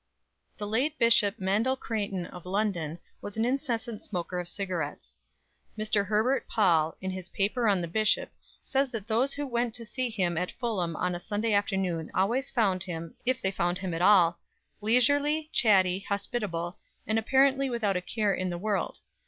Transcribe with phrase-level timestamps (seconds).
[0.57, 5.19] The late Bishop Mandell Creighton, of London, was an incessant smoker of cigarettes.
[5.77, 6.07] Mr.
[6.07, 8.31] Herbert Paul, in his paper on the Bishop,
[8.63, 12.49] says that those who went to see him at Fulham on a Sunday afternoon always
[12.49, 14.39] found him, if they found him at all,
[14.81, 19.01] "leisurely, chatty, hospitable, and apparently without a care in the world.